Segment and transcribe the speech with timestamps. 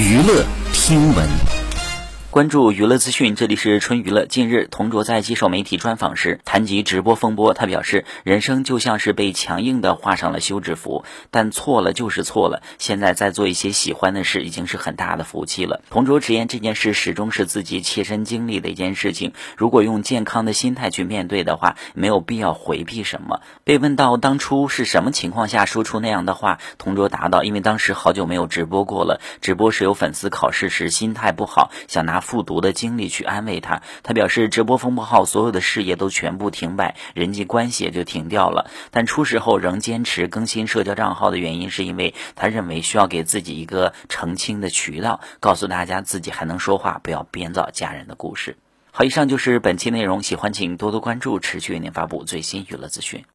[0.00, 1.59] 娱乐听闻。
[2.30, 4.24] 关注娱乐资讯，这里是春娱乐。
[4.24, 12.62] 近日，童卓在接受媒体专访时谈及直播风波，他表示：“人生就像是被强硬的画上了休止符，但错了就是错了。
[12.78, 23.40] 现在在做一些喜欢的事，已经是很大的福气了。”童卓直言，这件事始终是自己切身经历的一件事情，如果用健康的心态去面对的话，没有必要回避什么。
[23.64, 38.70] 被问到当初是什么情况下说出那样的话，童卓答道：“因为当时好久没有直播过了，直播时有粉丝考试时心态不好，想拿。”复读的经历去安慰他，他表示直播风波后，所有的事业都全部停摆，人际关系也就停掉了。
[38.90, 48.56] 但出事后仍坚持更新社交账号的原因，是因为他认为需要给自己一个澄清的渠道，告诉大家自己还能说话，不要编造家人的故事。
[48.92, 53.24] 好，以上就是本期内容，喜欢请多多关注，持续为您发布最新娱乐资讯。